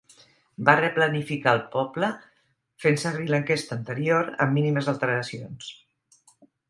[0.69, 2.09] Va replanificar el poble
[2.85, 5.69] fent servir l'enquesta anterior amb mínimes alteracions.